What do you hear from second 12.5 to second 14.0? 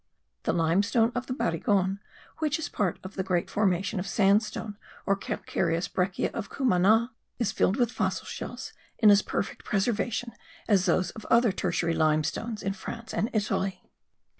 in France and Italy.